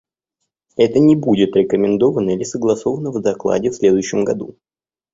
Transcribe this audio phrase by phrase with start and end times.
[0.77, 4.57] Это не будет рекомендовано или согласовано в докладе в следующем году.